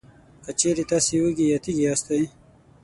[0.43, 2.23] که چېرې تاسې وږي یا تږي یاستی،